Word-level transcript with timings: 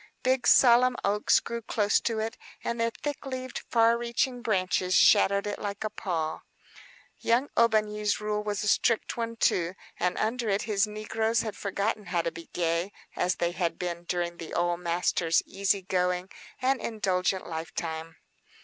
Big, 0.23 0.47
solemn 0.47 0.95
oaks 1.05 1.39
grew 1.39 1.61
close 1.61 1.99
to 1.99 2.17
it, 2.17 2.35
and 2.63 2.79
their 2.81 2.89
thick 2.89 3.23
leaved, 3.23 3.59
far 3.69 3.95
reaching 3.99 4.41
branches 4.41 4.95
shadowed 4.95 5.45
it 5.45 5.59
like 5.59 5.83
a 5.83 5.91
pall. 5.91 6.41
Young 7.19 7.49
Aubigny's 7.55 8.19
rule 8.19 8.41
was 8.43 8.63
a 8.63 8.67
strict 8.67 9.15
one, 9.15 9.35
too, 9.35 9.75
and 9.99 10.17
under 10.17 10.49
it 10.49 10.63
his 10.63 10.87
negroes 10.87 11.43
had 11.43 11.55
forgotten 11.55 12.07
how 12.07 12.23
to 12.23 12.31
be 12.31 12.49
gay, 12.51 12.91
as 13.15 13.35
they 13.35 13.51
had 13.51 13.77
been 13.77 14.05
during 14.05 14.37
the 14.37 14.55
old 14.55 14.79
master's 14.79 15.43
easy 15.45 15.83
going 15.83 16.31
and 16.59 16.81
indulgent 16.81 17.45
lifetime. 17.45 18.15